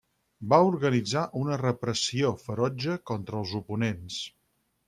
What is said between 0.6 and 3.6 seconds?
organitzar una repressió ferotge contra els